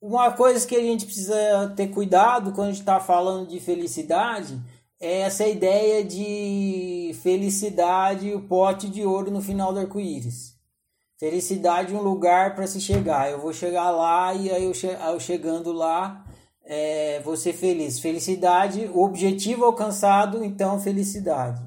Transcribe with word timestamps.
uma 0.00 0.32
coisa 0.32 0.66
que 0.66 0.76
a 0.76 0.82
gente 0.82 1.04
precisa 1.04 1.72
ter 1.76 1.88
cuidado 1.88 2.52
quando 2.52 2.68
a 2.68 2.72
gente 2.72 2.80
está 2.80 3.00
falando 3.00 3.48
de 3.48 3.58
felicidade 3.58 4.58
é 5.00 5.20
essa 5.20 5.46
ideia 5.46 6.04
de 6.04 7.12
felicidade, 7.22 8.34
o 8.34 8.42
pote 8.42 8.88
de 8.88 9.04
ouro 9.04 9.30
no 9.30 9.40
final 9.40 9.72
do 9.72 9.78
arco-íris. 9.78 10.56
Felicidade 11.18 11.94
um 11.94 12.02
lugar 12.02 12.54
para 12.54 12.66
se 12.66 12.80
chegar. 12.80 13.30
Eu 13.30 13.40
vou 13.40 13.52
chegar 13.52 13.90
lá 13.90 14.34
e 14.34 14.50
aí 14.50 14.64
eu, 14.64 14.74
che 14.74 14.86
eu 14.86 15.20
chegando 15.20 15.72
lá 15.72 16.24
é, 16.64 17.20
vou 17.20 17.36
ser 17.36 17.52
feliz. 17.52 17.98
Felicidade, 17.98 18.90
o 18.92 19.02
objetivo 19.02 19.64
alcançado, 19.64 20.44
então 20.44 20.80
felicidade. 20.80 21.62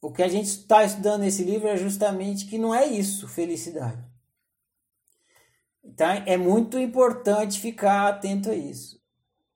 O 0.00 0.10
que 0.10 0.22
a 0.22 0.28
gente 0.28 0.46
está 0.46 0.82
estudando 0.82 1.20
nesse 1.20 1.44
livro 1.44 1.68
é 1.68 1.76
justamente 1.76 2.46
que 2.46 2.58
não 2.58 2.74
é 2.74 2.86
isso, 2.86 3.28
felicidade. 3.28 4.11
Então 5.92 6.06
é 6.26 6.38
muito 6.38 6.78
importante 6.78 7.60
ficar 7.60 8.08
atento 8.08 8.50
a 8.50 8.54
isso. 8.54 8.98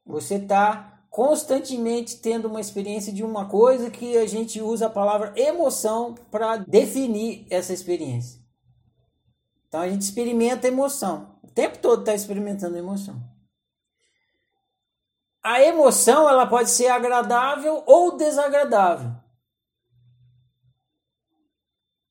Você 0.04 0.34
está 0.34 1.02
constantemente 1.08 2.18
tendo 2.20 2.46
uma 2.46 2.60
experiência 2.60 3.10
de 3.10 3.24
uma 3.24 3.48
coisa 3.48 3.90
que 3.90 4.18
a 4.18 4.27
gente 4.27 4.60
usa 4.60 4.86
a 4.86 4.91
palavra 4.91 5.32
emoção 5.34 6.14
para 6.30 6.58
definir 6.58 7.46
essa 7.50 7.72
experiência. 7.72 8.38
Então 9.66 9.80
a 9.80 9.88
gente 9.88 10.02
experimenta 10.02 10.68
emoção. 10.68 11.38
O 11.42 11.50
tempo 11.50 11.78
todo 11.78 12.00
está 12.00 12.14
experimentando 12.14 12.77
emoção. 12.77 13.18
A 15.42 15.62
emoção 15.62 16.28
ela 16.28 16.46
pode 16.46 16.70
ser 16.70 16.88
agradável 16.88 17.82
ou 17.86 18.16
desagradável. 18.16 19.12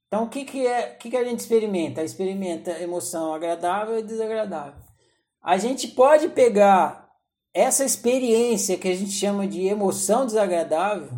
Então 0.07 0.25
o 0.25 0.29
que, 0.29 0.45
que 0.45 0.65
é 0.65 0.91
que, 0.91 1.09
que 1.09 1.17
a 1.17 1.23
gente 1.23 1.39
experimenta? 1.39 2.03
Experimenta 2.03 2.71
emoção 2.79 3.33
agradável 3.33 3.99
e 3.99 4.03
desagradável. 4.03 4.81
A 5.41 5.57
gente 5.57 5.87
pode 5.89 6.29
pegar 6.29 7.09
essa 7.53 7.83
experiência 7.83 8.77
que 8.77 8.87
a 8.87 8.95
gente 8.95 9.11
chama 9.11 9.47
de 9.47 9.65
emoção 9.65 10.25
desagradável, 10.25 11.11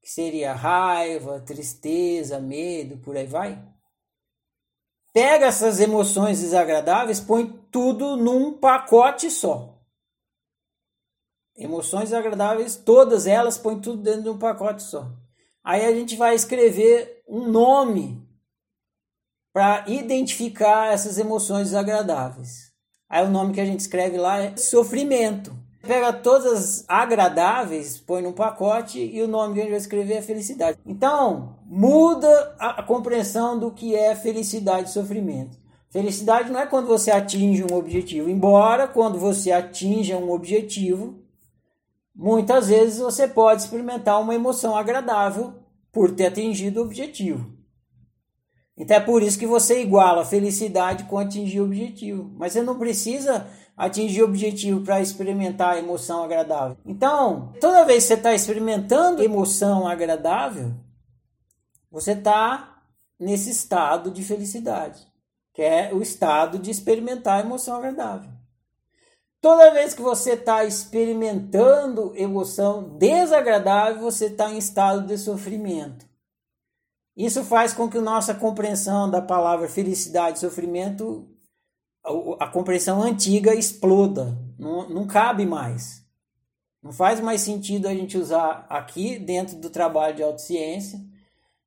que 0.00 0.10
seria 0.10 0.52
raiva, 0.52 1.40
tristeza, 1.40 2.40
medo, 2.40 2.98
por 2.98 3.16
aí 3.16 3.26
vai 3.26 3.72
pega 5.12 5.46
essas 5.46 5.78
emoções 5.78 6.40
desagradáveis, 6.40 7.20
põe 7.20 7.46
tudo 7.70 8.16
num 8.16 8.52
pacote 8.58 9.30
só. 9.30 9.78
Emoções 11.54 12.04
desagradáveis, 12.04 12.76
todas 12.76 13.26
elas, 13.26 13.58
põe 13.58 13.78
tudo 13.78 14.02
dentro 14.02 14.22
de 14.22 14.30
um 14.30 14.38
pacote 14.38 14.82
só. 14.82 15.12
Aí 15.64 15.84
a 15.84 15.92
gente 15.92 16.16
vai 16.16 16.34
escrever 16.34 17.22
um 17.28 17.48
nome 17.48 18.20
para 19.52 19.84
identificar 19.86 20.92
essas 20.92 21.18
emoções 21.18 21.68
desagradáveis. 21.68 22.72
Aí 23.08 23.24
o 23.24 23.30
nome 23.30 23.52
que 23.52 23.60
a 23.60 23.64
gente 23.64 23.80
escreve 23.80 24.16
lá 24.16 24.40
é 24.40 24.56
sofrimento. 24.56 25.54
Pega 25.82 26.12
todas 26.12 26.84
agradáveis, 26.88 27.98
põe 27.98 28.22
num 28.22 28.32
pacote 28.32 28.98
e 28.98 29.20
o 29.20 29.28
nome 29.28 29.54
que 29.54 29.60
a 29.60 29.62
gente 29.64 29.72
vai 29.72 29.80
escrever 29.80 30.14
é 30.14 30.22
felicidade. 30.22 30.78
Então, 30.86 31.56
muda 31.66 32.54
a 32.58 32.82
compreensão 32.82 33.58
do 33.58 33.70
que 33.70 33.94
é 33.94 34.14
felicidade 34.14 34.88
e 34.88 34.92
sofrimento. 34.92 35.58
Felicidade 35.90 36.50
não 36.50 36.60
é 36.60 36.66
quando 36.66 36.86
você 36.86 37.10
atinge 37.10 37.64
um 37.64 37.76
objetivo, 37.76 38.30
embora 38.30 38.88
quando 38.88 39.18
você 39.18 39.52
atinja 39.52 40.16
um 40.16 40.30
objetivo, 40.30 41.21
muitas 42.14 42.68
vezes 42.68 42.98
você 42.98 43.26
pode 43.26 43.62
experimentar 43.62 44.20
uma 44.20 44.34
emoção 44.34 44.76
agradável 44.76 45.54
por 45.90 46.12
ter 46.12 46.26
atingido 46.26 46.80
o 46.80 46.84
objetivo. 46.84 47.50
Então 48.76 48.96
é 48.96 49.00
por 49.00 49.22
isso 49.22 49.38
que 49.38 49.46
você 49.46 49.80
iguala 49.82 50.24
felicidade 50.24 51.04
com 51.04 51.18
atingir 51.18 51.60
o 51.60 51.64
objetivo. 51.64 52.32
Mas 52.36 52.52
você 52.52 52.62
não 52.62 52.78
precisa 52.78 53.46
atingir 53.76 54.22
o 54.22 54.26
objetivo 54.26 54.80
para 54.80 55.00
experimentar 55.00 55.74
a 55.74 55.78
emoção 55.78 56.24
agradável. 56.24 56.76
Então, 56.84 57.52
toda 57.60 57.84
vez 57.84 58.04
que 58.04 58.08
você 58.08 58.14
está 58.14 58.34
experimentando 58.34 59.22
emoção 59.22 59.86
agradável, 59.86 60.74
você 61.90 62.12
está 62.12 62.82
nesse 63.18 63.50
estado 63.50 64.10
de 64.10 64.24
felicidade, 64.24 65.06
que 65.54 65.62
é 65.62 65.92
o 65.92 66.02
estado 66.02 66.58
de 66.58 66.70
experimentar 66.70 67.40
a 67.40 67.44
emoção 67.44 67.76
agradável. 67.76 68.30
Toda 69.42 69.74
vez 69.74 69.92
que 69.92 70.00
você 70.00 70.34
está 70.34 70.64
experimentando 70.64 72.12
emoção 72.14 72.96
desagradável, 72.96 74.00
você 74.00 74.26
está 74.26 74.52
em 74.52 74.56
estado 74.56 75.04
de 75.04 75.18
sofrimento. 75.18 76.06
Isso 77.16 77.42
faz 77.42 77.72
com 77.74 77.88
que 77.90 77.98
a 77.98 78.02
nossa 78.02 78.34
compreensão 78.34 79.10
da 79.10 79.20
palavra 79.20 79.68
felicidade 79.68 80.38
e 80.38 80.40
sofrimento 80.40 81.28
a, 82.38 82.46
compreensão 82.46 83.02
antiga 83.02 83.52
exploda, 83.52 84.38
não, 84.56 84.88
não 84.88 85.06
cabe 85.08 85.44
mais. 85.44 86.06
Não 86.80 86.92
faz 86.92 87.20
mais 87.20 87.40
sentido 87.40 87.88
a 87.88 87.94
gente 87.94 88.16
usar 88.16 88.64
aqui, 88.68 89.18
dentro 89.18 89.56
do 89.56 89.70
trabalho 89.70 90.14
de 90.14 90.22
autociência, 90.22 91.00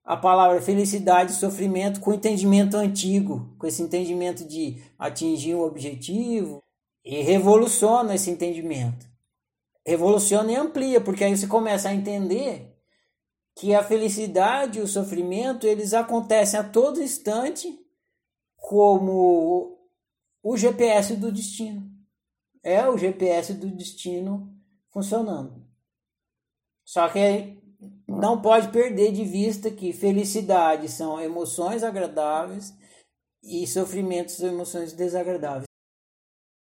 a 0.04 0.16
palavra 0.16 0.62
felicidade 0.62 1.34
e 1.34 1.36
sofrimento 1.36 2.00
com 2.00 2.14
entendimento 2.14 2.76
antigo, 2.78 3.54
com 3.60 3.68
esse 3.68 3.82
entendimento 3.82 4.46
de 4.46 4.82
atingir 4.98 5.56
um 5.56 5.62
objetivo, 5.62 6.62
e 7.06 7.22
revoluciona 7.22 8.16
esse 8.16 8.32
entendimento. 8.32 9.08
Revoluciona 9.86 10.52
e 10.52 10.56
amplia, 10.56 11.00
porque 11.00 11.24
aí 11.24 11.38
você 11.38 11.46
começa 11.46 11.90
a 11.90 11.94
entender 11.94 12.76
que 13.56 13.76
a 13.76 13.84
felicidade 13.84 14.80
e 14.80 14.82
o 14.82 14.88
sofrimento 14.88 15.68
eles 15.68 15.94
acontecem 15.94 16.60
a 16.60 16.64
todo 16.64 17.02
instante 17.02 17.80
como 18.58 19.78
o 20.42 20.58
GPS 20.58 21.16
do 21.16 21.32
destino. 21.32 21.88
É 22.64 22.90
o 22.90 22.98
GPS 22.98 23.54
do 23.54 23.68
destino 23.70 24.52
funcionando. 24.90 25.64
Só 26.84 27.08
que 27.10 27.62
não 28.08 28.42
pode 28.42 28.70
perder 28.70 29.12
de 29.12 29.24
vista 29.24 29.70
que 29.70 29.94
felicidade 29.94 30.90
são 30.90 31.22
emoções 31.22 31.84
agradáveis 31.84 32.74
e 33.44 33.68
sofrimentos 33.68 34.36
são 34.36 34.50
emoções 34.50 34.92
desagradáveis. 34.94 35.75